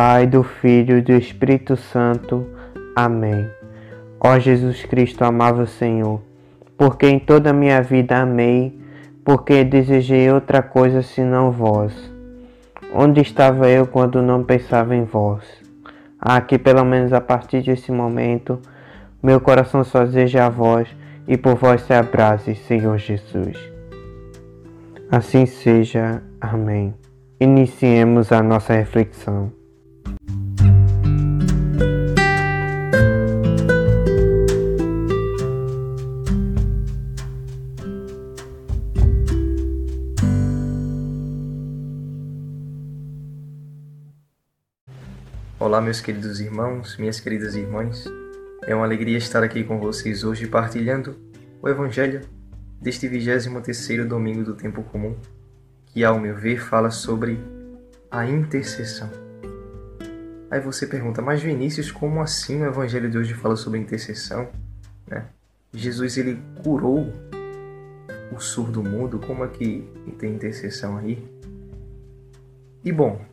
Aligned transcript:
Pai, 0.00 0.28
do 0.28 0.44
Filho 0.44 0.98
e 0.98 1.00
do 1.00 1.10
Espírito 1.10 1.76
Santo. 1.76 2.46
Amém. 2.94 3.50
Ó 4.20 4.38
Jesus 4.38 4.84
Cristo, 4.84 5.24
amável 5.24 5.66
Senhor, 5.66 6.20
porque 6.76 7.08
em 7.08 7.18
toda 7.18 7.50
a 7.50 7.52
minha 7.52 7.82
vida 7.82 8.16
amei, 8.16 8.80
porque 9.24 9.64
desejei 9.64 10.30
outra 10.30 10.62
coisa 10.62 11.02
senão 11.02 11.50
vós. 11.50 11.92
Onde 12.94 13.22
estava 13.22 13.68
eu 13.68 13.88
quando 13.88 14.22
não 14.22 14.44
pensava 14.44 14.94
em 14.94 15.02
vós? 15.02 15.42
Ah, 16.20 16.40
que 16.40 16.60
pelo 16.60 16.84
menos 16.84 17.12
a 17.12 17.20
partir 17.20 17.62
desse 17.62 17.90
momento, 17.90 18.60
meu 19.20 19.40
coração 19.40 19.82
só 19.82 20.04
deseja 20.04 20.46
a 20.46 20.48
vós 20.48 20.86
e 21.26 21.36
por 21.36 21.56
vós 21.56 21.82
se 21.82 21.92
abrase, 21.92 22.54
Senhor 22.54 22.98
Jesus. 22.98 23.58
Assim 25.10 25.44
seja. 25.44 26.22
Amém. 26.40 26.94
Iniciemos 27.40 28.30
a 28.30 28.40
nossa 28.44 28.74
reflexão. 28.74 29.57
Olá, 45.78 45.84
meus 45.84 46.00
queridos 46.00 46.40
irmãos, 46.40 46.96
minhas 46.96 47.20
queridas 47.20 47.54
irmãs. 47.54 48.04
É 48.66 48.74
uma 48.74 48.84
alegria 48.84 49.16
estar 49.16 49.44
aqui 49.44 49.62
com 49.62 49.78
vocês 49.78 50.24
hoje 50.24 50.44
partilhando 50.48 51.16
o 51.62 51.68
Evangelho 51.68 52.22
deste 52.82 53.08
23º 53.08 54.04
domingo 54.04 54.42
do 54.42 54.56
tempo 54.56 54.82
comum 54.82 55.14
que, 55.86 56.04
ao 56.04 56.18
meu 56.18 56.34
ver, 56.34 56.60
fala 56.60 56.90
sobre 56.90 57.38
a 58.10 58.26
intercessão. 58.26 59.08
Aí 60.50 60.58
você 60.58 60.84
pergunta, 60.84 61.22
mas 61.22 61.40
Vinícius, 61.40 61.92
como 61.92 62.20
assim 62.20 62.60
o 62.60 62.66
Evangelho 62.66 63.08
de 63.08 63.16
hoje 63.16 63.34
fala 63.34 63.54
sobre 63.54 63.78
intercessão? 63.78 64.48
Né? 65.06 65.26
Jesus 65.72 66.18
ele 66.18 66.42
curou 66.60 67.06
o 68.32 68.40
surdo 68.40 68.82
mudo, 68.82 69.20
como 69.20 69.44
é 69.44 69.48
que 69.48 69.88
tem 70.18 70.34
intercessão 70.34 70.98
aí? 70.98 71.24
E 72.84 72.90
bom, 72.90 73.24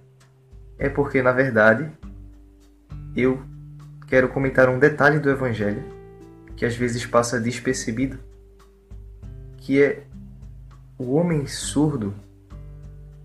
é 0.77 0.87
porque 0.89 1.23
na 1.23 1.31
verdade 1.31 1.91
eu 3.15 3.41
quero 4.07 4.29
comentar 4.29 4.69
um 4.69 4.79
detalhe 4.79 5.19
do 5.19 5.29
Evangelho 5.29 5.83
que 6.55 6.65
às 6.65 6.75
vezes 6.75 7.05
passa 7.05 7.39
despercebido, 7.39 8.17
que 9.57 9.81
é 9.81 10.03
o 10.97 11.13
homem 11.13 11.45
surdo 11.47 12.13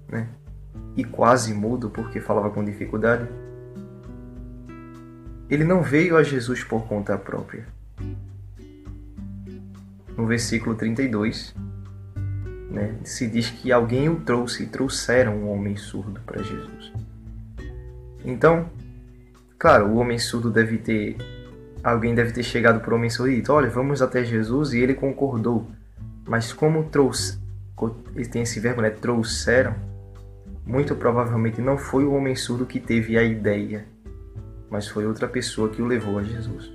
né? 0.08 0.28
e 0.96 1.04
quase 1.04 1.54
mudo 1.54 1.90
porque 1.90 2.20
falava 2.20 2.50
com 2.50 2.64
dificuldade, 2.64 3.28
ele 5.48 5.64
não 5.64 5.82
veio 5.82 6.16
a 6.16 6.22
Jesus 6.22 6.64
por 6.64 6.86
conta 6.86 7.16
própria. 7.16 7.66
No 10.16 10.26
versículo 10.26 10.74
32, 10.74 11.54
né, 12.70 12.96
se 13.04 13.26
diz 13.26 13.50
que 13.50 13.72
alguém 13.72 14.08
o 14.08 14.20
trouxe, 14.20 14.66
trouxeram 14.66 15.36
um 15.38 15.50
homem 15.50 15.76
surdo 15.76 16.20
para 16.20 16.42
Jesus. 16.42 16.92
Então, 18.24 18.68
claro, 19.60 19.86
o 19.86 19.96
homem 19.98 20.18
surdo 20.18 20.50
deve 20.50 20.78
ter. 20.78 21.16
Alguém 21.84 22.14
deve 22.14 22.32
ter 22.32 22.42
chegado 22.42 22.80
para 22.80 22.92
o 22.92 22.96
homem 22.96 23.08
surdo 23.08 23.30
e 23.30 23.36
dito: 23.36 23.52
Olha, 23.52 23.70
vamos 23.70 24.02
até 24.02 24.24
Jesus, 24.24 24.72
e 24.72 24.80
ele 24.80 24.94
concordou. 24.94 25.70
Mas 26.26 26.52
como 26.52 26.82
trouxe. 26.84 27.38
Tem 28.32 28.42
esse 28.42 28.58
verbo, 28.58 28.82
né? 28.82 28.90
Trouxeram 28.90 29.74
muito 30.70 30.94
provavelmente 30.94 31.60
não 31.60 31.76
foi 31.76 32.04
o 32.04 32.12
homem 32.12 32.36
surdo 32.36 32.64
que 32.64 32.78
teve 32.78 33.18
a 33.18 33.24
ideia, 33.24 33.86
mas 34.70 34.86
foi 34.86 35.04
outra 35.04 35.26
pessoa 35.26 35.68
que 35.68 35.82
o 35.82 35.86
levou 35.86 36.18
a 36.18 36.22
Jesus. 36.22 36.72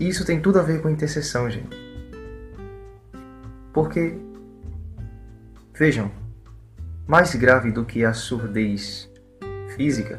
E 0.00 0.08
isso 0.08 0.24
tem 0.24 0.40
tudo 0.40 0.58
a 0.58 0.62
ver 0.62 0.82
com 0.82 0.90
intercessão, 0.90 1.48
gente. 1.48 1.78
Porque, 3.72 4.18
vejam, 5.72 6.10
mais 7.06 7.34
grave 7.36 7.70
do 7.70 7.84
que 7.84 8.04
a 8.04 8.12
surdez 8.12 9.08
física 9.76 10.18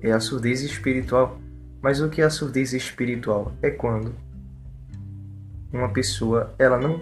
é 0.00 0.12
a 0.12 0.20
surdez 0.20 0.62
espiritual. 0.62 1.40
Mas 1.82 2.00
o 2.00 2.08
que 2.08 2.22
é 2.22 2.24
a 2.24 2.30
surdez 2.30 2.72
espiritual? 2.72 3.52
É 3.62 3.70
quando 3.70 4.14
uma 5.72 5.88
pessoa 5.88 6.54
ela 6.58 6.78
não 6.78 7.00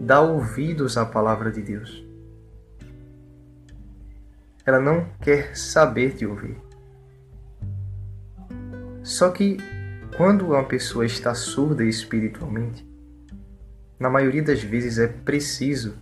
dá 0.00 0.20
ouvidos 0.20 0.96
à 0.96 1.04
palavra 1.04 1.50
de 1.50 1.62
Deus 1.62 2.04
ela 4.64 4.80
não 4.80 5.06
quer 5.20 5.56
saber 5.56 6.14
te 6.14 6.24
ouvir. 6.24 6.56
Só 9.02 9.30
que 9.30 9.58
quando 10.16 10.46
uma 10.46 10.64
pessoa 10.64 11.04
está 11.04 11.34
surda 11.34 11.84
espiritualmente, 11.84 12.86
na 13.98 14.08
maioria 14.08 14.42
das 14.42 14.62
vezes 14.62 14.98
é 14.98 15.06
preciso 15.06 15.96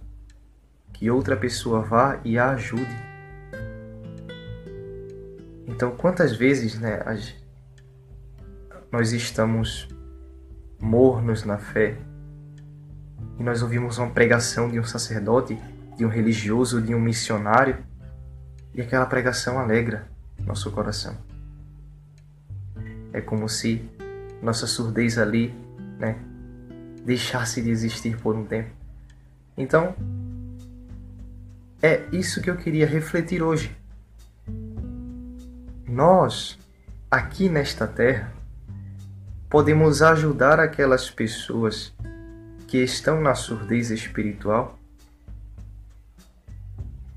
que 0.93 1.11
outra 1.11 1.37
pessoa 1.37 1.81
vá 1.81 2.21
e 2.25 2.39
a 2.39 2.51
ajude. 2.51 3.12
Então, 5.73 5.91
quantas 5.97 6.37
vezes 6.37 6.79
né, 6.79 7.01
nós 8.93 9.13
estamos 9.13 9.89
mornos 10.79 11.45
na 11.45 11.57
fé 11.57 11.97
e 13.39 13.43
nós 13.43 13.63
ouvimos 13.63 13.97
uma 13.97 14.11
pregação 14.11 14.69
de 14.71 14.79
um 14.79 14.85
sacerdote, 14.85 15.59
de 15.97 16.05
um 16.05 16.11
religioso, 16.11 16.83
de 16.83 16.95
um 16.95 17.01
missionário 17.01 17.79
e 18.75 18.83
aquela 18.83 19.07
pregação 19.07 19.59
alegra 19.59 20.07
nosso 20.45 20.71
coração. 20.71 21.17
É 23.11 23.23
como 23.23 23.49
se 23.49 23.83
nossa 24.43 24.67
surdez 24.67 25.17
ali, 25.17 25.55
né, 25.99 26.19
deixasse 27.03 27.63
de 27.63 27.71
existir 27.71 28.19
por 28.19 28.37
um 28.37 28.45
tempo. 28.45 28.71
Então, 29.57 29.95
é 31.81 32.05
isso 32.13 32.43
que 32.43 32.51
eu 32.51 32.57
queria 32.57 32.87
refletir 32.87 33.43
hoje. 33.43 33.75
Nós, 35.93 36.59
aqui 37.11 37.51
nesta 37.51 37.87
terra, 37.87 38.33
podemos 39.51 40.01
ajudar 40.01 40.59
aquelas 40.59 41.11
pessoas 41.11 41.95
que 42.67 42.79
estão 42.79 43.21
na 43.21 43.35
surdez 43.35 43.91
espiritual 43.91 44.79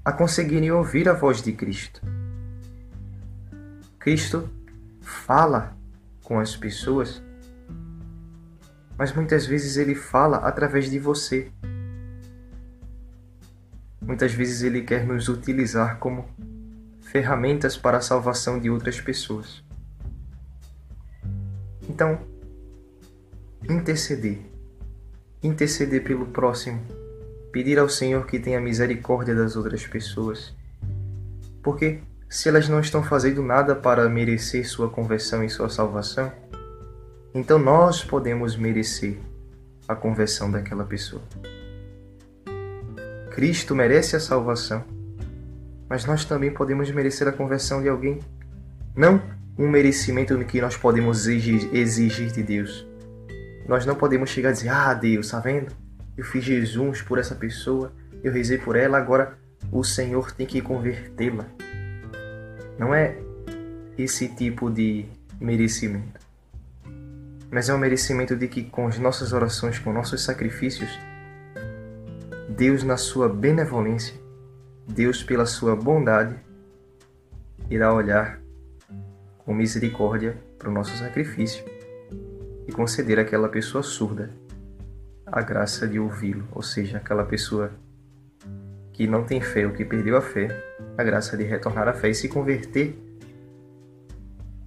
a 0.04 0.12
conseguirem 0.12 0.74
ouvir 0.74 1.08
a 1.08 1.14
voz 1.14 1.42
de 1.42 1.54
Cristo. 1.54 2.02
Cristo 3.98 4.50
fala 5.00 5.74
com 6.22 6.38
as 6.38 6.54
pessoas, 6.54 7.24
mas 8.98 9.14
muitas 9.14 9.46
vezes 9.46 9.78
ele 9.78 9.96
fala 9.96 10.40
através 10.40 10.92
de 10.92 11.00
você. 11.00 11.50
Muitas 14.02 14.34
vezes 14.34 14.64
ele 14.64 14.82
quer 14.82 15.08
nos 15.08 15.30
utilizar 15.30 15.98
como 15.98 16.26
ferramentas 17.16 17.78
para 17.78 18.00
a 18.00 18.02
salvação 18.02 18.60
de 18.60 18.70
outras 18.70 19.00
pessoas. 19.00 19.64
Então, 21.88 22.20
interceder. 23.70 24.40
Interceder 25.42 26.04
pelo 26.04 26.26
próximo 26.26 26.82
pedir 27.54 27.80
ao 27.80 27.88
Senhor 27.88 28.26
que 28.26 28.38
tenha 28.38 28.60
misericórdia 28.60 29.34
das 29.34 29.56
outras 29.56 29.88
pessoas. 29.88 30.54
Porque 31.64 32.02
se 32.28 32.50
elas 32.50 32.68
não 32.68 32.82
estão 32.82 33.02
fazendo 33.02 33.42
nada 33.42 33.74
para 33.74 34.10
merecer 34.10 34.68
sua 34.68 34.90
conversão 34.90 35.42
e 35.42 35.50
sua 35.50 35.70
salvação, 35.70 36.30
então 37.34 37.58
nós 37.58 38.04
podemos 38.04 38.58
merecer 38.58 39.18
a 39.88 39.96
conversão 39.96 40.52
daquela 40.52 40.84
pessoa. 40.84 41.22
Cristo 43.32 43.74
merece 43.74 44.18
a 44.18 44.20
salvação, 44.20 44.84
mas 45.90 46.06
nós 46.06 46.26
também 46.26 46.52
podemos 46.52 46.90
merecer 46.92 47.28
a 47.28 47.32
conversão 47.32 47.82
de 47.82 47.90
alguém. 47.90 48.20
Não 48.96 49.22
um 49.58 49.70
merecimento 49.70 50.38
que 50.46 50.60
nós 50.60 50.76
podemos 50.76 51.28
exigir 51.28 52.32
de 52.32 52.44
Deus. 52.44 52.86
Nós 53.68 53.86
não 53.86 53.96
podemos 53.96 54.30
chegar 54.30 54.50
a 54.50 54.52
dizer: 54.52 54.70
Ah, 54.70 54.94
Deus, 54.94 55.28
está 55.28 55.40
vendo? 55.40 55.86
eu 56.18 56.24
fiz 56.24 56.44
Jesus 56.44 57.02
por 57.02 57.18
essa 57.18 57.36
pessoa, 57.36 57.92
eu 58.24 58.32
rezei 58.32 58.58
por 58.58 58.76
ela, 58.76 58.98
agora 58.98 59.38
o 59.72 59.84
Senhor 59.84 60.32
tem 60.32 60.46
que 60.46 60.62
convertê-la. 60.62 61.46
Não 62.80 62.94
é 62.94 63.18
esse 63.98 64.30
tipo 64.30 64.70
de 64.70 65.06
merecimento. 65.40 66.20
Mas 67.52 67.70
é 67.70 67.74
um 67.74 67.78
merecimento 67.78 68.36
de 68.36 68.48
que 68.48 68.64
com 68.64 68.88
as 68.88 68.98
nossas 68.98 69.34
orações, 69.34 69.80
com 69.80 69.94
nossos 69.94 70.24
sacrifícios, 70.24 70.90
Deus 72.50 72.84
na 72.84 72.98
sua 72.98 73.28
benevolência, 73.30 74.16
Deus 74.88 75.24
pela 75.24 75.46
sua 75.46 75.76
bondade, 75.76 76.36
irá 77.70 77.94
olhar 77.94 78.40
com 79.40 79.54
misericórdia 79.54 80.38
para 80.58 80.70
o 80.70 80.74
nosso 80.74 80.96
sacrifício 80.98 81.64
e 82.68 82.72
conceder 82.72 83.20
àquela 83.20 83.50
pessoa 83.50 83.84
surda 83.84 84.32
a 85.26 85.42
graça 85.42 85.88
de 85.88 86.00
ouvi-lo, 86.00 86.48
ou 86.52 86.62
seja, 86.62 86.98
aquela 86.98 87.26
pessoa 87.26 87.72
que 88.94 89.08
não 89.08 89.24
tem 89.24 89.42
fé 89.42 89.66
ou 89.66 89.74
que 89.74 89.84
perdeu 89.84 90.16
a 90.16 90.22
fé, 90.22 90.48
a 90.98 91.04
graça 91.04 91.36
de 91.36 91.44
retornar 91.44 91.88
à 91.88 91.94
fé 91.94 92.10
e 92.10 92.16
se 92.16 92.30
converter. 92.30 92.98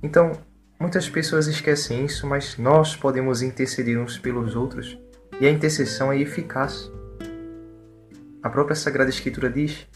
Então, 0.03 0.33
muitas 0.79 1.09
pessoas 1.09 1.47
esquecem 1.47 2.05
isso, 2.05 2.27
mas 2.27 2.59
nós 2.59 2.95
podemos 2.95 3.41
interceder 3.41 3.99
uns 3.99 4.19
pelos 4.19 4.55
outros 4.55 4.99
e 5.41 5.47
a 5.47 5.51
intercessão 5.51 6.13
é 6.13 6.19
eficaz. 6.19 6.91
A 8.43 8.51
própria 8.51 8.77
Sagrada 8.77 9.11
Escritura 9.11 9.49
diz: 9.49 9.87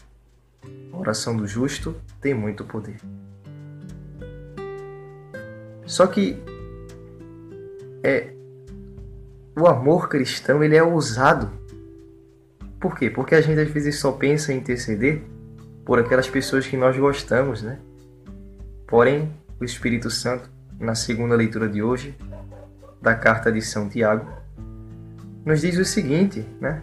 oração 1.03 1.35
do 1.35 1.45
justo 1.45 1.95
tem 2.21 2.33
muito 2.33 2.63
poder. 2.63 2.97
Só 5.85 6.07
que 6.07 6.41
é 8.01 8.33
o 9.55 9.67
amor 9.67 10.09
cristão 10.09 10.63
ele 10.63 10.75
é 10.75 10.81
ousado. 10.81 11.51
Por 12.79 12.97
quê? 12.97 13.09
Porque 13.09 13.35
a 13.35 13.41
gente 13.41 13.59
às 13.59 13.69
vezes 13.69 13.99
só 13.99 14.11
pensa 14.11 14.51
em 14.51 14.57
interceder 14.57 15.21
por 15.85 15.99
aquelas 15.99 16.27
pessoas 16.27 16.65
que 16.65 16.75
nós 16.75 16.97
gostamos, 16.97 17.61
né? 17.61 17.79
Porém, 18.87 19.31
o 19.59 19.65
Espírito 19.65 20.09
Santo, 20.09 20.49
na 20.79 20.95
segunda 20.95 21.35
leitura 21.35 21.67
de 21.69 21.83
hoje 21.83 22.15
da 23.01 23.13
carta 23.13 23.51
de 23.51 23.61
São 23.61 23.89
Tiago, 23.89 24.25
nos 25.45 25.61
diz 25.61 25.77
o 25.77 25.85
seguinte, 25.85 26.45
né? 26.59 26.81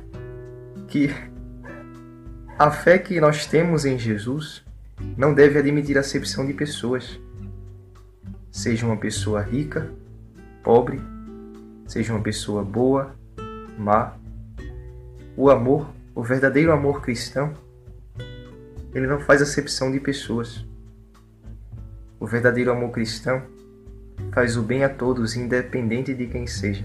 Que 0.86 1.10
a 2.60 2.70
fé 2.70 2.98
que 2.98 3.18
nós 3.18 3.46
temos 3.46 3.86
em 3.86 3.98
Jesus 3.98 4.62
não 5.16 5.32
deve 5.32 5.58
admitir 5.58 5.96
acepção 5.96 6.46
de 6.46 6.52
pessoas. 6.52 7.18
Seja 8.52 8.84
uma 8.84 8.98
pessoa 8.98 9.40
rica, 9.40 9.90
pobre, 10.62 11.00
seja 11.86 12.12
uma 12.12 12.20
pessoa 12.20 12.62
boa, 12.62 13.16
má. 13.78 14.14
O 15.38 15.48
amor, 15.48 15.88
o 16.14 16.22
verdadeiro 16.22 16.70
amor 16.70 17.00
cristão, 17.00 17.54
ele 18.94 19.06
não 19.06 19.20
faz 19.20 19.40
acepção 19.40 19.90
de 19.90 19.98
pessoas. 19.98 20.62
O 22.20 22.26
verdadeiro 22.26 22.70
amor 22.70 22.90
cristão 22.90 23.42
faz 24.34 24.58
o 24.58 24.62
bem 24.62 24.84
a 24.84 24.90
todos, 24.90 25.34
independente 25.34 26.12
de 26.12 26.26
quem 26.26 26.46
seja. 26.46 26.84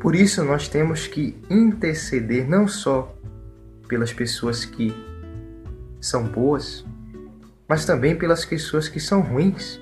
Por 0.00 0.14
isso, 0.14 0.42
nós 0.42 0.68
temos 0.68 1.06
que 1.06 1.36
interceder 1.50 2.48
não 2.48 2.66
só 2.66 3.14
pelas 3.88 4.12
pessoas 4.12 4.64
que 4.64 4.94
são 6.00 6.24
boas, 6.24 6.84
mas 7.66 7.84
também 7.84 8.16
pelas 8.16 8.44
pessoas 8.44 8.88
que 8.88 9.00
são 9.00 9.20
ruins. 9.20 9.80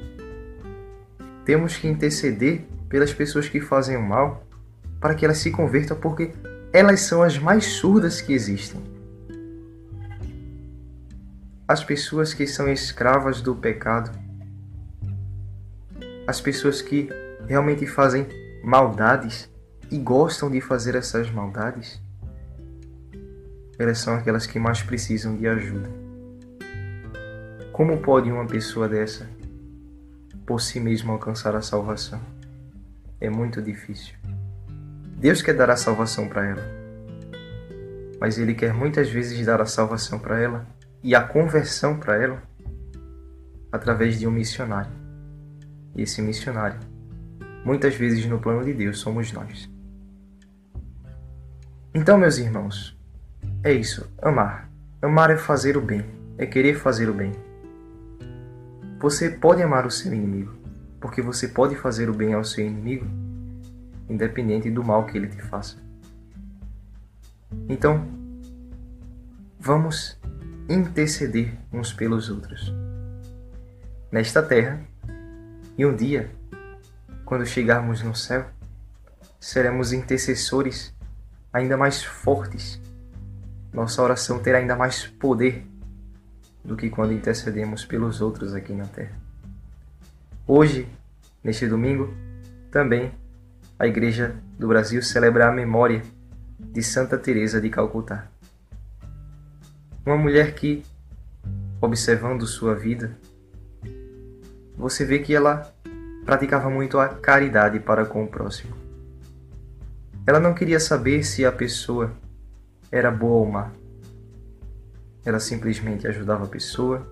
Temos 1.44 1.76
que 1.76 1.88
interceder 1.88 2.64
pelas 2.88 3.12
pessoas 3.12 3.48
que 3.48 3.60
fazem 3.60 3.96
o 3.96 4.02
mal 4.02 4.46
para 5.00 5.14
que 5.14 5.24
elas 5.24 5.38
se 5.38 5.50
convertam, 5.50 5.96
porque 5.98 6.32
elas 6.72 7.00
são 7.00 7.22
as 7.22 7.38
mais 7.38 7.64
surdas 7.64 8.20
que 8.20 8.32
existem. 8.32 8.80
As 11.68 11.82
pessoas 11.82 12.32
que 12.32 12.46
são 12.46 12.68
escravas 12.68 13.40
do 13.40 13.54
pecado, 13.54 14.10
as 16.26 16.40
pessoas 16.40 16.80
que 16.80 17.08
realmente 17.46 17.86
fazem 17.86 18.26
maldades 18.64 19.48
e 19.90 19.98
gostam 19.98 20.50
de 20.50 20.60
fazer 20.60 20.94
essas 20.94 21.30
maldades, 21.30 22.00
elas 23.78 23.98
são 23.98 24.14
aquelas 24.14 24.46
que 24.46 24.58
mais 24.58 24.82
precisam 24.82 25.36
de 25.36 25.46
ajuda. 25.46 25.90
Como 27.72 27.98
pode 27.98 28.30
uma 28.30 28.46
pessoa 28.46 28.88
dessa 28.88 29.28
por 30.46 30.60
si 30.60 30.80
mesma 30.80 31.12
alcançar 31.12 31.54
a 31.54 31.60
salvação? 31.60 32.20
É 33.20 33.28
muito 33.28 33.60
difícil. 33.60 34.14
Deus 35.18 35.42
quer 35.42 35.54
dar 35.54 35.70
a 35.70 35.76
salvação 35.76 36.28
para 36.28 36.46
ela, 36.46 36.62
mas 38.20 38.38
Ele 38.38 38.54
quer 38.54 38.72
muitas 38.72 39.10
vezes 39.10 39.44
dar 39.44 39.60
a 39.60 39.66
salvação 39.66 40.18
para 40.18 40.40
ela 40.40 40.66
e 41.02 41.14
a 41.14 41.22
conversão 41.22 41.98
para 41.98 42.16
ela 42.22 42.42
através 43.70 44.18
de 44.18 44.26
um 44.26 44.30
missionário. 44.30 44.92
E 45.94 46.02
esse 46.02 46.22
missionário, 46.22 46.80
muitas 47.64 47.94
vezes 47.94 48.24
no 48.26 48.38
plano 48.38 48.64
de 48.64 48.72
Deus, 48.72 48.98
somos 48.98 49.32
nós. 49.32 49.70
Então, 51.94 52.18
meus 52.18 52.38
irmãos, 52.38 52.95
é 53.66 53.72
isso, 53.72 54.08
amar. 54.22 54.70
Amar 55.02 55.28
é 55.28 55.36
fazer 55.36 55.76
o 55.76 55.80
bem, 55.80 56.04
é 56.38 56.46
querer 56.46 56.76
fazer 56.76 57.08
o 57.08 57.12
bem. 57.12 57.32
Você 59.00 59.28
pode 59.28 59.60
amar 59.60 59.84
o 59.84 59.90
seu 59.90 60.14
inimigo, 60.14 60.54
porque 61.00 61.20
você 61.20 61.48
pode 61.48 61.74
fazer 61.74 62.08
o 62.08 62.14
bem 62.14 62.32
ao 62.32 62.44
seu 62.44 62.64
inimigo, 62.64 63.04
independente 64.08 64.70
do 64.70 64.84
mal 64.84 65.04
que 65.04 65.18
ele 65.18 65.26
te 65.26 65.42
faça. 65.42 65.78
Então, 67.68 68.06
vamos 69.58 70.16
interceder 70.68 71.52
uns 71.72 71.92
pelos 71.92 72.30
outros. 72.30 72.72
Nesta 74.12 74.44
terra, 74.44 74.80
e 75.76 75.84
um 75.84 75.96
dia, 75.96 76.30
quando 77.24 77.44
chegarmos 77.44 78.00
no 78.00 78.14
céu, 78.14 78.46
seremos 79.40 79.92
intercessores 79.92 80.94
ainda 81.52 81.76
mais 81.76 82.04
fortes 82.04 82.80
nossa 83.76 84.02
oração 84.02 84.38
terá 84.38 84.56
ainda 84.56 84.74
mais 84.74 85.06
poder 85.06 85.66
do 86.64 86.74
que 86.74 86.88
quando 86.88 87.12
intercedemos 87.12 87.84
pelos 87.84 88.22
outros 88.22 88.54
aqui 88.54 88.72
na 88.72 88.86
terra. 88.86 89.12
Hoje, 90.46 90.88
neste 91.44 91.68
domingo, 91.68 92.12
também 92.70 93.12
a 93.78 93.86
Igreja 93.86 94.34
do 94.58 94.66
Brasil 94.66 95.02
celebra 95.02 95.48
a 95.48 95.52
memória 95.52 96.02
de 96.58 96.82
Santa 96.82 97.18
Teresa 97.18 97.60
de 97.60 97.68
Calcutá. 97.68 98.28
Uma 100.06 100.16
mulher 100.16 100.54
que, 100.54 100.82
observando 101.78 102.46
sua 102.46 102.74
vida, 102.74 103.14
você 104.74 105.04
vê 105.04 105.18
que 105.18 105.34
ela 105.34 105.70
praticava 106.24 106.70
muito 106.70 106.98
a 106.98 107.08
caridade 107.08 107.78
para 107.78 108.06
com 108.06 108.24
o 108.24 108.28
próximo. 108.28 108.74
Ela 110.26 110.40
não 110.40 110.54
queria 110.54 110.80
saber 110.80 111.22
se 111.24 111.44
a 111.44 111.52
pessoa 111.52 112.10
era 112.96 113.10
boa 113.10 113.40
ou 113.40 113.46
má. 113.46 113.70
Ela 115.24 115.40
simplesmente 115.40 116.06
ajudava 116.06 116.44
a 116.44 116.48
pessoa, 116.48 117.06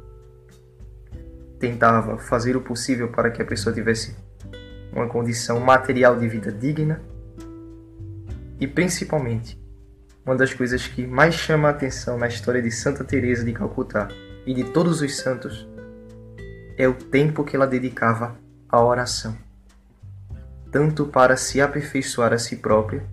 tentava 1.59 2.19
fazer 2.19 2.57
o 2.57 2.61
possível 2.61 3.09
para 3.09 3.31
que 3.31 3.43
a 3.43 3.45
pessoa 3.45 3.75
tivesse 3.75 4.17
uma 4.93 5.09
condição 5.09 5.61
material 5.61 6.17
de 6.19 6.29
vida 6.29 6.53
digna. 6.53 7.01
E 8.61 8.67
principalmente 8.67 9.63
uma 10.25 10.37
das 10.37 10.55
coisas 10.55 10.87
que 10.87 11.07
mais 11.07 11.35
chama 11.35 11.69
a 11.69 11.71
atenção 11.73 12.17
na 12.17 12.27
história 12.27 12.63
de 12.63 12.71
Santa 12.71 13.05
Teresa 13.05 13.45
de 13.45 13.53
Calcutá 13.53 14.09
e 14.47 14.55
de 14.55 14.65
todos 14.65 15.03
os 15.03 15.17
santos 15.17 15.69
é 16.79 16.89
o 16.89 16.95
tempo 16.95 17.45
que 17.45 17.55
ela 17.55 17.67
dedicava 17.67 18.37
à 18.69 18.83
oração, 18.83 19.37
tanto 20.73 21.07
para 21.07 21.37
se 21.37 21.61
aperfeiçoar 21.61 22.33
a 22.33 22.39
si 22.39 22.57
própria 22.57 23.05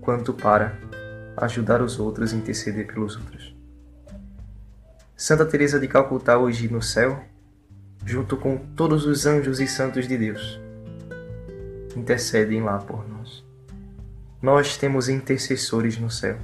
quanto 0.00 0.34
para 0.34 0.76
ajudar 1.36 1.82
os 1.82 1.98
outros 1.98 2.32
e 2.32 2.36
interceder 2.36 2.86
pelos 2.86 3.16
outros. 3.16 3.54
Santa 5.16 5.46
Teresa 5.46 5.78
de 5.78 5.88
Calcutá 5.88 6.38
hoje 6.38 6.68
no 6.68 6.82
céu, 6.82 7.22
junto 8.04 8.36
com 8.36 8.56
todos 8.56 9.06
os 9.06 9.26
anjos 9.26 9.60
e 9.60 9.66
santos 9.66 10.06
de 10.08 10.18
Deus, 10.18 10.60
intercedem 11.96 12.62
lá 12.62 12.78
por 12.78 13.08
nós. 13.08 13.44
Nós 14.42 14.76
temos 14.76 15.08
intercessores 15.08 15.98
no 15.98 16.10
céu. 16.10 16.38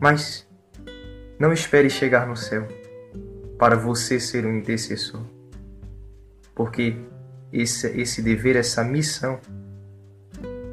Mas 0.00 0.46
não 1.38 1.52
espere 1.52 1.88
chegar 1.88 2.26
no 2.26 2.36
céu 2.36 2.68
para 3.58 3.76
você 3.76 4.20
ser 4.20 4.44
um 4.44 4.56
intercessor. 4.58 5.22
Porque 6.54 6.96
esse, 7.52 7.86
esse 8.00 8.20
dever, 8.22 8.56
essa 8.56 8.84
missão, 8.84 9.40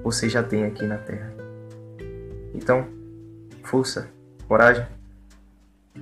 você 0.03 0.27
já 0.27 0.43
tem 0.43 0.65
aqui 0.65 0.85
na 0.85 0.97
terra. 0.97 1.34
Então, 2.55 2.87
força, 3.63 4.09
coragem. 4.47 4.85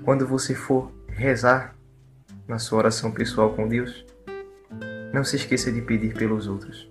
Quando 0.03 0.27
você 0.27 0.53
for 0.53 0.91
rezar 1.07 1.75
na 2.47 2.59
sua 2.59 2.77
oração 2.77 3.11
pessoal 3.11 3.53
com 3.55 3.67
Deus, 3.67 4.05
não 5.11 5.23
se 5.23 5.35
esqueça 5.35 5.71
de 5.71 5.81
pedir 5.81 6.13
pelos 6.13 6.47
outros. 6.47 6.89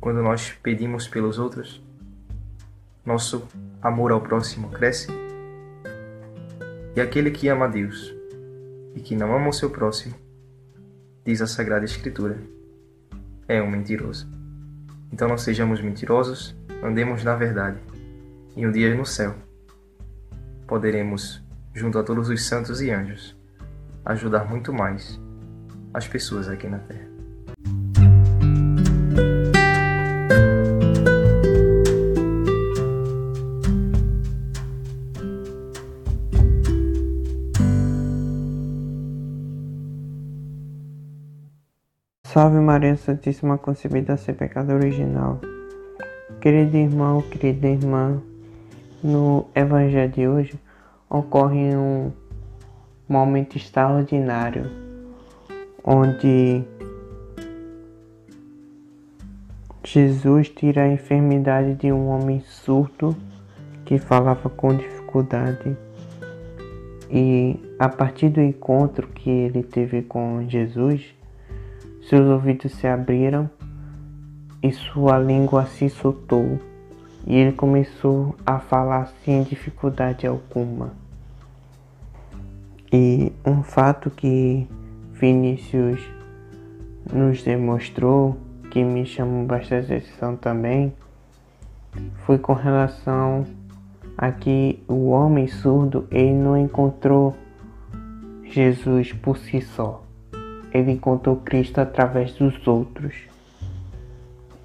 Quando 0.00 0.22
nós 0.22 0.52
pedimos 0.62 1.08
pelos 1.08 1.38
outros, 1.38 1.82
nosso 3.04 3.48
amor 3.82 4.12
ao 4.12 4.20
próximo 4.20 4.70
cresce. 4.70 5.08
E 6.94 7.00
aquele 7.00 7.32
que 7.32 7.48
ama 7.48 7.68
Deus 7.68 8.14
e 8.94 9.00
que 9.00 9.16
não 9.16 9.34
ama 9.34 9.48
o 9.48 9.52
seu 9.52 9.70
próximo, 9.70 10.14
diz 11.24 11.42
a 11.42 11.48
Sagrada 11.48 11.84
Escritura, 11.84 12.38
é 13.48 13.60
um 13.60 13.68
mentiroso. 13.68 14.28
Então 15.12 15.26
não 15.26 15.38
sejamos 15.38 15.80
mentirosos, 15.80 16.54
andemos 16.82 17.24
na 17.24 17.34
verdade 17.34 17.78
e 18.56 18.66
um 18.66 18.70
dia 18.70 18.94
no 18.94 19.04
céu 19.04 19.34
poderemos, 20.66 21.42
junto 21.74 21.98
a 21.98 22.02
todos 22.02 22.28
os 22.28 22.42
santos 22.46 22.80
e 22.80 22.90
anjos, 22.90 23.36
ajudar 24.04 24.44
muito 24.44 24.72
mais 24.72 25.20
as 25.92 26.08
pessoas 26.08 26.48
aqui 26.48 26.66
na 26.66 26.78
Terra. 26.78 27.14
Salve 42.24 42.58
Maria 42.58 42.96
Santíssima 42.96 43.56
Concebida 43.56 44.16
Sem 44.16 44.34
Pecado 44.34 44.72
Original. 44.72 45.40
Querido 46.40 46.76
irmão, 46.76 47.22
querida 47.22 47.68
irmã, 47.68 48.20
no 49.04 49.46
Evangelho 49.54 50.10
de 50.10 50.26
hoje 50.26 50.58
ocorre 51.10 51.76
um 51.76 52.10
momento 53.06 53.56
extraordinário 53.56 54.64
onde 55.84 56.64
Jesus 59.84 60.48
tira 60.48 60.84
a 60.84 60.88
enfermidade 60.88 61.74
de 61.74 61.92
um 61.92 62.08
homem 62.08 62.40
surdo 62.40 63.14
que 63.84 63.98
falava 63.98 64.48
com 64.48 64.74
dificuldade. 64.74 65.76
E 67.10 67.60
a 67.78 67.90
partir 67.90 68.30
do 68.30 68.40
encontro 68.40 69.06
que 69.08 69.28
ele 69.28 69.62
teve 69.62 70.00
com 70.00 70.48
Jesus, 70.48 71.14
seus 72.08 72.26
ouvidos 72.26 72.72
se 72.72 72.86
abriram 72.86 73.48
e 74.62 74.72
sua 74.72 75.18
língua 75.18 75.66
se 75.66 75.90
soltou, 75.90 76.58
e 77.26 77.36
ele 77.36 77.52
começou 77.52 78.34
a 78.44 78.58
falar 78.58 79.12
sem 79.24 79.42
dificuldade 79.42 80.26
alguma. 80.26 80.92
E 82.92 83.32
um 83.44 83.62
fato 83.62 84.10
que 84.10 84.68
Vinícius 85.12 86.00
nos 87.12 87.42
demonstrou, 87.42 88.36
que 88.70 88.82
me 88.82 89.04
chamou 89.06 89.46
bastante 89.46 89.92
atenção 89.92 90.36
também, 90.36 90.92
foi 92.24 92.38
com 92.38 92.52
relação 92.52 93.44
a 94.16 94.30
que 94.30 94.82
o 94.88 95.08
homem 95.08 95.46
surdo 95.46 96.06
ele 96.10 96.34
não 96.34 96.56
encontrou 96.56 97.34
Jesus 98.44 99.12
por 99.12 99.36
si 99.36 99.60
só 99.60 100.04
ele 100.74 100.90
encontrou 100.90 101.36
Cristo 101.36 101.78
através 101.78 102.32
dos 102.32 102.66
outros. 102.66 103.14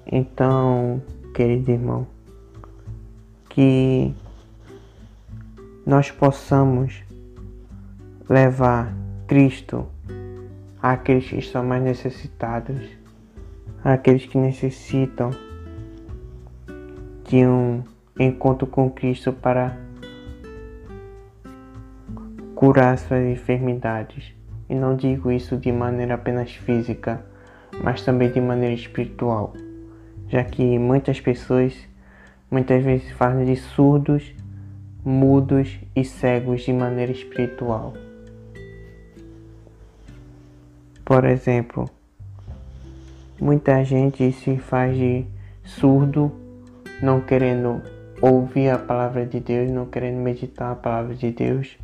Então, 0.04 1.00
querido 1.32 1.70
irmão, 1.70 2.04
que 3.50 4.14
nós 5.84 6.10
possamos 6.10 7.02
levar 8.28 8.94
Cristo 9.26 9.86
àqueles 10.80 11.28
que 11.28 11.38
estão 11.38 11.64
mais 11.64 11.82
necessitados, 11.82 12.88
àqueles 13.84 14.24
que 14.24 14.38
necessitam 14.38 15.30
de 17.28 17.44
um 17.44 17.82
encontro 18.18 18.66
com 18.66 18.88
Cristo 18.88 19.32
para 19.32 19.76
curar 22.54 22.96
suas 22.98 23.24
enfermidades. 23.24 24.32
E 24.68 24.74
não 24.74 24.94
digo 24.94 25.32
isso 25.32 25.56
de 25.56 25.72
maneira 25.72 26.14
apenas 26.14 26.52
física, 26.52 27.24
mas 27.82 28.02
também 28.02 28.30
de 28.30 28.40
maneira 28.40 28.74
espiritual, 28.74 29.54
já 30.28 30.44
que 30.44 30.78
muitas 30.78 31.20
pessoas 31.20 31.89
muitas 32.50 32.82
vezes 32.82 33.10
falam 33.12 33.44
de 33.44 33.56
surdos, 33.56 34.34
mudos 35.04 35.78
e 35.94 36.04
cegos 36.04 36.62
de 36.62 36.72
maneira 36.72 37.12
espiritual. 37.12 37.94
Por 41.04 41.24
exemplo, 41.24 41.88
muita 43.40 43.84
gente 43.84 44.32
se 44.32 44.56
faz 44.58 44.96
de 44.96 45.24
surdo, 45.64 46.32
não 47.02 47.20
querendo 47.20 47.82
ouvir 48.20 48.70
a 48.70 48.78
palavra 48.78 49.24
de 49.24 49.40
Deus, 49.40 49.70
não 49.70 49.86
querendo 49.86 50.18
meditar 50.18 50.72
a 50.72 50.76
palavra 50.76 51.14
de 51.14 51.30
Deus, 51.30 51.78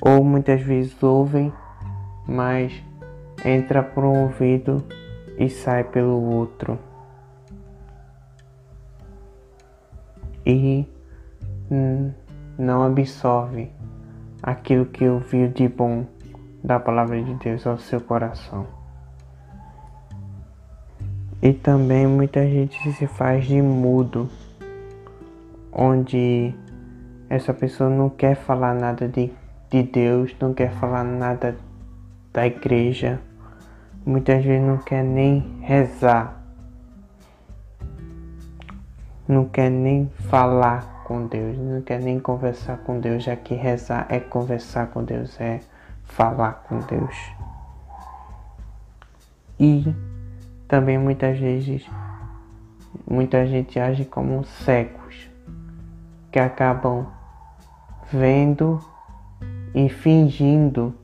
ou 0.00 0.24
muitas 0.24 0.60
vezes 0.62 1.02
ouvem 1.02 1.52
mas 2.26 2.72
entra 3.44 3.82
por 3.82 4.04
um 4.04 4.22
ouvido 4.24 4.84
e 5.38 5.48
sai 5.48 5.84
pelo 5.84 6.20
outro. 6.20 6.78
E 10.44 10.86
não 12.58 12.82
absorve 12.84 13.70
aquilo 14.42 14.86
que 14.86 15.08
ouviu 15.08 15.48
de 15.48 15.68
bom 15.68 16.04
da 16.62 16.78
palavra 16.78 17.22
de 17.22 17.34
Deus 17.34 17.66
ao 17.66 17.78
seu 17.78 18.00
coração. 18.00 18.66
E 21.40 21.52
também 21.52 22.06
muita 22.06 22.44
gente 22.46 22.92
se 22.92 23.06
faz 23.06 23.46
de 23.46 23.60
mudo, 23.60 24.28
onde 25.72 26.54
essa 27.28 27.52
pessoa 27.52 27.90
não 27.90 28.08
quer 28.08 28.36
falar 28.36 28.74
nada 28.74 29.08
de, 29.08 29.32
de 29.70 29.82
Deus, 29.82 30.34
não 30.40 30.54
quer 30.54 30.70
falar 30.72 31.02
nada 31.02 31.56
da 32.32 32.46
igreja 32.46 33.20
muitas 34.04 34.44
vezes 34.44 34.66
não 34.66 34.78
quer 34.78 35.02
nem 35.02 35.58
rezar, 35.60 36.41
não 39.32 39.46
quer 39.46 39.70
nem 39.70 40.08
falar 40.28 41.02
com 41.04 41.26
Deus, 41.26 41.58
não 41.58 41.80
quer 41.82 42.00
nem 42.00 42.20
conversar 42.20 42.78
com 42.78 43.00
Deus, 43.00 43.24
já 43.24 43.34
que 43.34 43.54
rezar 43.54 44.06
é 44.08 44.20
conversar 44.20 44.88
com 44.88 45.02
Deus, 45.02 45.40
é 45.40 45.60
falar 46.04 46.64
com 46.68 46.78
Deus. 46.80 47.16
E 49.58 49.94
também 50.68 50.98
muitas 50.98 51.38
vezes 51.38 51.88
muita 53.08 53.46
gente 53.46 53.78
age 53.78 54.04
como 54.04 54.44
cegos 54.44 55.30
que 56.30 56.38
acabam 56.38 57.06
vendo 58.10 58.80
e 59.74 59.88
fingindo 59.88 60.94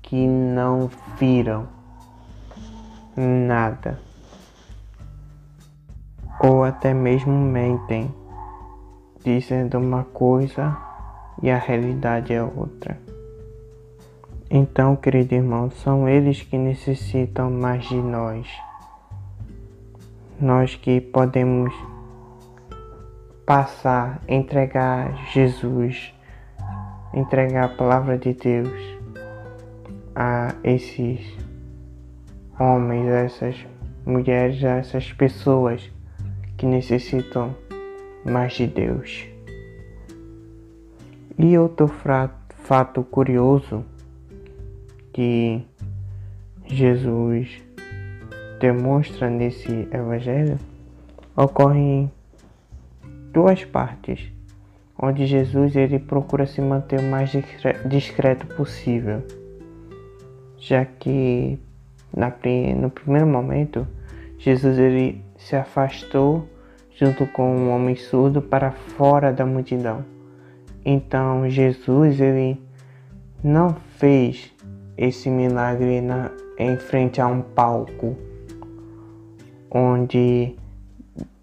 que 0.00 0.26
não 0.26 0.90
viram 1.18 1.66
nada, 3.16 3.98
ou 6.42 6.64
até 6.64 6.92
mesmo 6.92 7.32
mentem, 7.32 8.12
dizendo 9.22 9.78
uma 9.78 10.02
coisa 10.02 10.76
e 11.40 11.48
a 11.48 11.56
realidade 11.56 12.34
é 12.34 12.42
outra. 12.42 12.98
Então, 14.50 14.96
querido 14.96 15.34
irmão, 15.34 15.70
são 15.70 16.08
eles 16.08 16.42
que 16.42 16.58
necessitam 16.58 17.48
mais 17.48 17.84
de 17.84 17.96
nós. 17.96 18.46
Nós 20.38 20.74
que 20.74 21.00
podemos 21.00 21.72
passar, 23.46 24.20
entregar 24.26 25.14
Jesus, 25.32 26.12
entregar 27.14 27.66
a 27.66 27.76
palavra 27.76 28.18
de 28.18 28.34
Deus 28.34 28.98
a 30.14 30.52
esses 30.64 31.20
homens, 32.58 33.08
a 33.08 33.18
essas 33.20 33.66
mulheres, 34.04 34.62
a 34.64 34.78
essas 34.78 35.12
pessoas 35.12 35.90
que 36.62 36.66
necessitam 36.66 37.52
mais 38.24 38.52
de 38.52 38.68
Deus. 38.68 39.26
E 41.36 41.58
outro 41.58 41.88
fato 41.88 43.02
curioso 43.02 43.84
que 45.12 45.60
Jesus 46.64 47.60
demonstra 48.60 49.28
nesse 49.28 49.88
evangelho 49.92 50.56
ocorre 51.36 51.80
em 51.80 52.10
duas 53.32 53.64
partes, 53.64 54.30
onde 54.96 55.26
Jesus 55.26 55.74
ele 55.74 55.98
procura 55.98 56.46
se 56.46 56.60
manter 56.60 57.00
o 57.00 57.10
mais 57.10 57.32
discreto 57.86 58.46
possível 58.54 59.20
já 60.58 60.84
que 60.84 61.58
na, 62.16 62.32
no 62.76 62.88
primeiro 62.88 63.26
momento 63.26 63.84
Jesus 64.38 64.78
ele 64.78 65.24
se 65.36 65.56
afastou 65.56 66.51
junto 67.02 67.26
com 67.26 67.56
um 67.56 67.70
homem 67.70 67.96
surdo 67.96 68.40
para 68.40 68.70
fora 68.70 69.32
da 69.32 69.44
multidão. 69.44 70.04
Então 70.84 71.50
Jesus 71.50 72.20
ele 72.20 72.62
não 73.42 73.74
fez 73.96 74.52
esse 74.96 75.28
milagre 75.28 76.00
na, 76.00 76.30
em 76.56 76.76
frente 76.76 77.20
a 77.20 77.26
um 77.26 77.42
palco 77.42 78.16
onde 79.68 80.54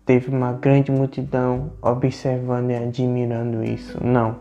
teve 0.05 0.29
uma 0.29 0.53
grande 0.53 0.93
multidão 0.93 1.73
observando 1.81 2.71
e 2.71 2.75
admirando 2.77 3.61
isso. 3.61 4.01
Não. 4.01 4.39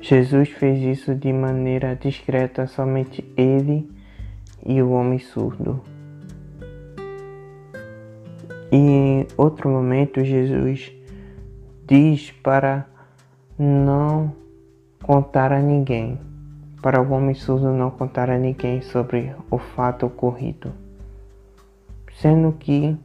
Jesus 0.00 0.50
fez 0.50 0.98
isso 0.98 1.16
de 1.16 1.32
maneira 1.32 1.96
discreta, 1.96 2.68
somente 2.68 3.24
ele 3.36 3.90
e 4.64 4.80
o 4.80 4.92
homem 4.92 5.18
surdo. 5.18 5.82
E 8.72 8.76
em 8.76 9.26
outro 9.36 9.68
momento, 9.68 10.24
Jesus 10.24 10.90
diz 11.86 12.30
para 12.42 12.86
não 13.58 14.34
contar 15.02 15.52
a 15.52 15.60
ninguém, 15.60 16.18
para 16.80 17.02
o 17.02 17.12
homem 17.12 17.34
surdo 17.34 17.70
não 17.70 17.90
contar 17.90 18.30
a 18.30 18.38
ninguém 18.38 18.80
sobre 18.80 19.36
o 19.50 19.58
fato 19.58 20.06
ocorrido. 20.06 20.72
Sendo 22.14 22.52
que, 22.52 22.96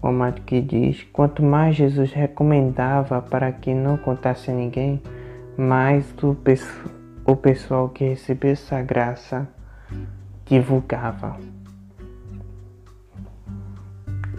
como 0.00 0.32
que 0.32 0.62
diz, 0.62 1.02
quanto 1.12 1.42
mais 1.42 1.76
Jesus 1.76 2.10
recomendava 2.10 3.20
para 3.20 3.52
que 3.52 3.74
não 3.74 3.98
contasse 3.98 4.50
a 4.50 4.54
ninguém, 4.54 5.02
mas 5.54 6.14
o, 6.22 6.34
o 7.30 7.36
pessoal 7.36 7.90
que 7.90 8.04
recebeu 8.04 8.52
essa 8.52 8.80
graça 8.80 9.46
divulgava. 10.46 11.36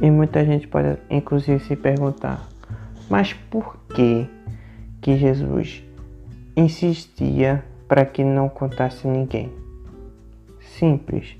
E 0.01 0.09
muita 0.09 0.43
gente 0.43 0.67
pode 0.67 0.97
inclusive 1.09 1.59
se 1.59 1.75
perguntar, 1.75 2.49
mas 3.09 3.33
por 3.33 3.77
que 3.93 4.27
que 4.99 5.15
Jesus 5.15 5.83
insistia 6.55 7.63
para 7.87 8.03
que 8.03 8.23
não 8.23 8.49
contasse 8.49 9.07
ninguém? 9.07 9.51
Simples. 10.59 11.37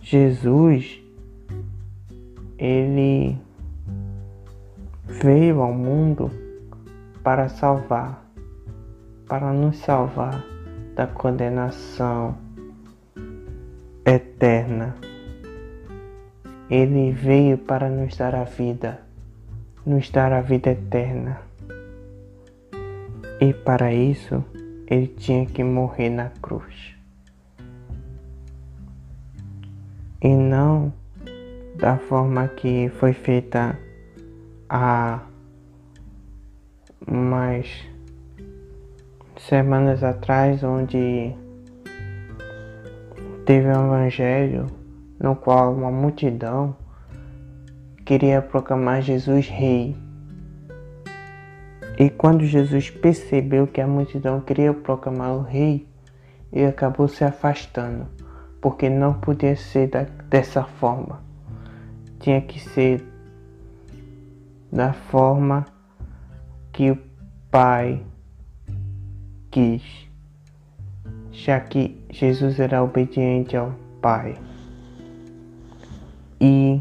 Jesus 0.00 1.02
ele 2.58 3.38
veio 5.06 5.60
ao 5.60 5.72
mundo 5.72 6.30
para 7.22 7.48
salvar, 7.48 8.24
para 9.26 9.52
nos 9.52 9.76
salvar 9.78 10.42
da 10.94 11.06
condenação 11.06 12.36
eterna. 14.04 14.94
Ele 16.70 17.10
veio 17.10 17.58
para 17.58 17.88
nos 17.88 18.16
dar 18.16 18.34
a 18.34 18.44
vida, 18.44 19.00
nos 19.84 20.08
dar 20.10 20.32
a 20.32 20.40
vida 20.40 20.70
eterna. 20.70 21.40
E 23.40 23.52
para 23.52 23.92
isso, 23.92 24.44
ele 24.86 25.08
tinha 25.08 25.46
que 25.46 25.64
morrer 25.64 26.10
na 26.10 26.30
cruz. 26.40 26.94
E 30.22 30.28
não 30.28 30.92
da 31.76 31.96
forma 31.96 32.46
que 32.46 32.90
foi 33.00 33.14
feita 33.14 33.76
há 34.68 35.20
mais 37.10 37.88
semanas 39.38 40.04
atrás, 40.04 40.62
onde 40.62 41.34
teve 43.46 43.66
um 43.68 43.86
evangelho 43.86 44.79
no 45.20 45.36
qual 45.36 45.74
uma 45.74 45.90
multidão 45.90 46.74
queria 48.06 48.40
proclamar 48.40 49.02
Jesus 49.02 49.46
rei. 49.46 49.94
E 51.98 52.08
quando 52.08 52.46
Jesus 52.46 52.88
percebeu 52.88 53.66
que 53.66 53.82
a 53.82 53.86
multidão 53.86 54.40
queria 54.40 54.72
proclamar 54.72 55.34
o 55.34 55.42
rei, 55.42 55.86
ele 56.50 56.64
acabou 56.64 57.06
se 57.06 57.22
afastando, 57.22 58.06
porque 58.62 58.88
não 58.88 59.12
podia 59.12 59.54
ser 59.54 59.88
da, 59.88 60.04
dessa 60.30 60.64
forma. 60.64 61.20
Tinha 62.18 62.40
que 62.40 62.58
ser 62.58 63.04
da 64.72 64.94
forma 64.94 65.66
que 66.72 66.90
o 66.90 66.98
Pai 67.50 68.02
quis, 69.50 69.82
já 71.30 71.60
que 71.60 72.02
Jesus 72.08 72.58
era 72.58 72.82
obediente 72.82 73.56
ao 73.56 73.74
Pai 74.00 74.36
e 76.40 76.80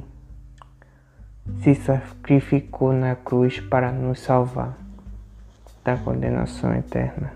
se 1.62 1.75
sacrificou 1.75 2.94
na 2.94 3.16
cruz 3.16 3.60
para 3.60 3.92
nos 3.92 4.20
salvar 4.20 4.78
da 5.84 5.98
condenação 5.98 6.74
eterna. 6.75 7.34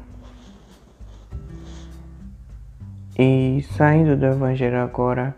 E 3.17 3.63
saindo 3.77 4.15
do 4.15 4.25
Evangelho 4.25 4.81
agora, 4.81 5.35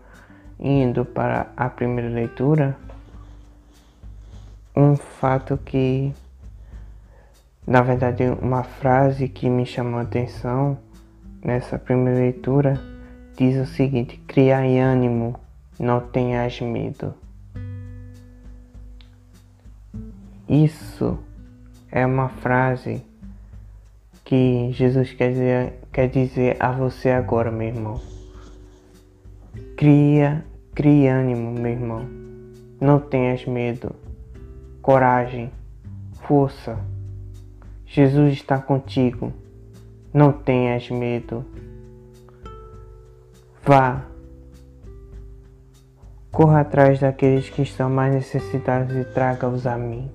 indo 0.58 1.04
para 1.04 1.48
a 1.56 1.68
primeira 1.68 2.08
leitura, 2.08 2.76
um 4.74 4.96
fato 4.96 5.58
que, 5.58 6.12
na 7.66 7.82
verdade, 7.82 8.24
uma 8.40 8.62
frase 8.62 9.28
que 9.28 9.48
me 9.48 9.66
chamou 9.66 9.98
a 9.98 10.02
atenção 10.02 10.78
nessa 11.42 11.78
primeira 11.78 12.20
leitura 12.20 12.80
diz 13.36 13.56
o 13.56 13.70
seguinte: 13.70 14.18
criai 14.26 14.78
ânimo, 14.78 15.38
não 15.78 16.00
tenhas 16.00 16.60
medo. 16.60 17.14
Isso 20.48 21.18
é 21.90 22.06
uma 22.06 22.28
frase 22.28 23.02
que 24.24 24.70
Jesus 24.72 25.12
quer 25.12 25.30
dizer, 25.30 25.72
quer 25.92 26.08
dizer 26.08 26.56
a 26.60 26.72
você 26.72 27.10
agora, 27.10 27.50
meu 27.50 27.68
irmão. 27.68 28.00
Cria, 29.76 30.44
cria 30.74 31.14
ânimo, 31.16 31.52
meu 31.52 31.72
irmão. 31.72 32.06
Não 32.80 33.00
tenhas 33.00 33.44
medo 33.46 33.94
coragem, 34.86 35.50
força. 36.28 36.78
Jesus 37.84 38.34
está 38.34 38.56
contigo. 38.56 39.32
Não 40.14 40.30
tenhas 40.30 40.88
medo. 40.88 41.44
Vá. 43.64 44.04
Corra 46.36 46.60
atrás 46.60 47.00
daqueles 47.00 47.48
que 47.48 47.62
estão 47.62 47.88
mais 47.88 48.14
necessitados 48.14 48.94
e 48.94 49.04
traga-os 49.04 49.66
a 49.66 49.78
mim. 49.78 50.10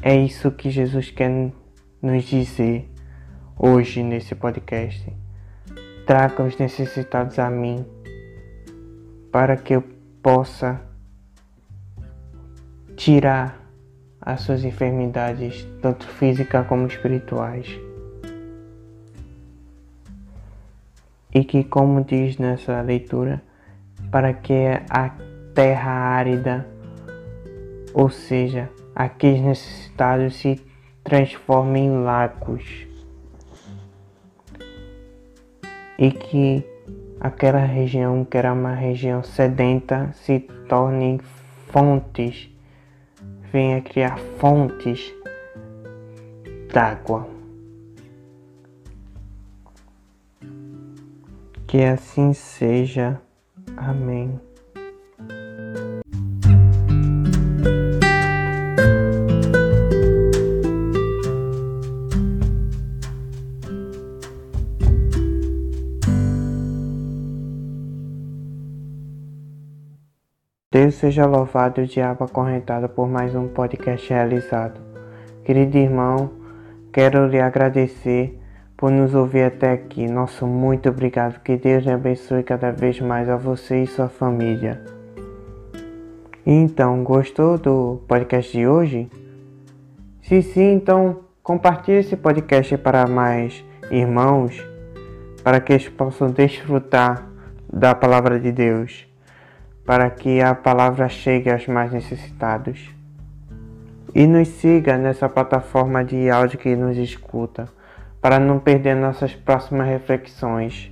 É 0.00 0.16
isso 0.16 0.50
que 0.50 0.70
Jesus 0.70 1.10
quer 1.10 1.52
nos 2.00 2.24
dizer 2.24 2.88
hoje 3.54 4.02
nesse 4.02 4.34
podcast. 4.34 5.12
Traga 6.06 6.42
os 6.42 6.56
necessitados 6.56 7.38
a 7.38 7.50
mim 7.50 7.84
para 9.30 9.58
que 9.58 9.74
eu 9.74 9.84
possa 10.22 10.80
tirar 12.96 13.60
as 14.22 14.40
suas 14.40 14.64
enfermidades, 14.64 15.68
tanto 15.82 16.06
físicas 16.06 16.66
como 16.66 16.86
espirituais. 16.86 17.68
E 21.34 21.44
que, 21.44 21.62
como 21.62 22.02
diz 22.02 22.38
nessa 22.38 22.80
leitura, 22.80 23.49
para 24.10 24.32
que 24.32 24.66
a 24.88 25.10
terra 25.54 25.90
árida, 25.90 26.66
ou 27.94 28.10
seja, 28.10 28.68
aqueles 28.94 29.40
necessitados, 29.42 30.36
se 30.36 30.60
transformem 31.04 31.86
em 31.86 32.02
lagos. 32.02 32.86
E 35.98 36.10
que 36.10 36.64
aquela 37.20 37.60
região, 37.60 38.24
que 38.24 38.36
era 38.36 38.52
uma 38.52 38.74
região 38.74 39.22
sedenta, 39.22 40.10
se 40.14 40.40
torne 40.68 41.20
fontes 41.68 42.50
venha 43.52 43.80
criar 43.82 44.18
fontes 44.38 45.12
d'água. 46.72 47.28
Que 51.66 51.84
assim 51.84 52.32
seja. 52.32 53.20
Amém. 53.76 54.40
Deus 70.72 70.94
seja 70.94 71.26
louvado 71.26 71.80
e 71.80 71.84
o 71.84 71.86
diabo 71.86 72.24
acorrentado 72.24 72.88
por 72.88 73.08
mais 73.08 73.34
um 73.34 73.48
podcast 73.48 74.08
realizado. 74.08 74.80
Querido 75.44 75.76
irmão, 75.76 76.30
quero 76.92 77.26
lhe 77.26 77.40
agradecer 77.40 78.39
por 78.80 78.90
nos 78.90 79.14
ouvir 79.14 79.42
até 79.42 79.72
aqui. 79.72 80.08
Nosso 80.08 80.46
muito 80.46 80.88
obrigado. 80.88 81.38
Que 81.40 81.58
Deus 81.58 81.86
abençoe 81.86 82.42
cada 82.42 82.72
vez 82.72 82.98
mais 82.98 83.28
a 83.28 83.36
você 83.36 83.82
e 83.82 83.86
sua 83.86 84.08
família. 84.08 84.82
Então, 86.46 87.04
gostou 87.04 87.58
do 87.58 88.00
podcast 88.08 88.50
de 88.50 88.66
hoje? 88.66 89.10
Se 90.22 90.40
sim, 90.40 90.72
então 90.72 91.20
compartilhe 91.42 91.98
esse 91.98 92.16
podcast 92.16 92.78
para 92.78 93.06
mais 93.06 93.62
irmãos, 93.90 94.66
para 95.44 95.60
que 95.60 95.74
eles 95.74 95.88
possam 95.90 96.30
desfrutar 96.30 97.28
da 97.70 97.94
palavra 97.94 98.40
de 98.40 98.50
Deus 98.50 99.10
para 99.90 100.08
que 100.08 100.40
a 100.40 100.54
palavra 100.54 101.08
chegue 101.08 101.50
aos 101.50 101.66
mais 101.66 101.90
necessitados. 101.90 102.90
E 104.14 104.24
nos 104.24 104.46
siga 104.46 104.96
nessa 104.96 105.28
plataforma 105.28 106.04
de 106.04 106.30
áudio 106.30 106.60
que 106.60 106.76
nos 106.76 106.96
escuta, 106.96 107.68
para 108.20 108.38
não 108.38 108.58
perder 108.58 108.94
nossas 108.94 109.34
próximas 109.34 109.88
reflexões. 109.88 110.90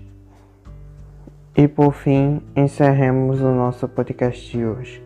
E 1.56 1.66
por 1.66 1.92
fim, 1.92 2.40
encerremos 2.54 3.40
o 3.40 3.50
nosso 3.52 3.88
podcast 3.88 4.50
de 4.50 4.64
hoje. 4.64 5.02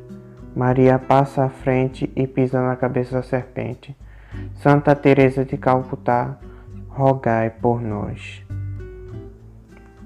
Maria 0.54 0.98
passa 0.98 1.44
à 1.44 1.48
frente 1.48 2.12
e 2.14 2.26
pisa 2.26 2.60
na 2.60 2.76
cabeça 2.76 3.16
da 3.16 3.22
serpente. 3.22 3.96
Santa 4.56 4.94
Teresa 4.94 5.44
de 5.44 5.56
Calcutá, 5.56 6.36
rogai 6.88 7.50
por 7.50 7.80
nós. 7.80 8.42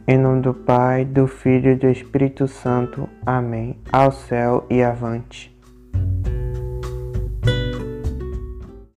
Em 0.06 0.16
nome 0.16 0.40
do 0.40 0.54
Pai, 0.54 1.04
do 1.04 1.26
Filho 1.26 1.72
e 1.72 1.74
do 1.74 1.88
Espírito 1.88 2.46
Santo. 2.46 3.08
Amém. 3.24 3.76
Ao 3.92 4.12
céu 4.12 4.64
e 4.70 4.80
avante. 4.80 5.52